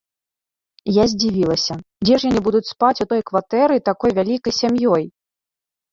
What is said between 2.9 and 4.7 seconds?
у той кватэры такой вялікай